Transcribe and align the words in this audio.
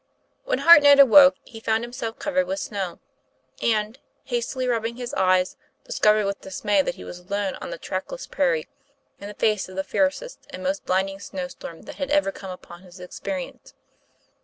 WHEN 0.45 0.57
Hartnett 0.57 0.99
awoke 0.99 1.35
he 1.43 1.59
found 1.59 1.83
himself 1.83 2.17
covered 2.17 2.47
with 2.47 2.59
snow, 2.59 2.97
and, 3.61 3.99
hastily 4.23 4.67
rubbing 4.67 4.95
his 4.95 5.13
eyes, 5.13 5.57
dis 5.83 5.99
covered 5.99 6.25
with 6.25 6.41
dismay 6.41 6.81
that 6.81 6.95
he 6.95 7.03
was 7.03 7.19
alone 7.19 7.53
on 7.61 7.69
the 7.69 7.77
track 7.77 8.11
less 8.11 8.25
prairie 8.25 8.67
in 9.19 9.27
the 9.27 9.35
face 9.35 9.69
of 9.69 9.75
the 9.75 9.83
fiercest 9.83 10.39
and 10.49 10.63
most 10.63 10.85
blinding 10.87 11.19
snow 11.19 11.47
storm 11.47 11.83
that 11.83 11.97
had 11.97 12.09
ever 12.09 12.31
come 12.31 12.57
under 12.67 12.83
his 12.87 12.99
experience. 12.99 13.75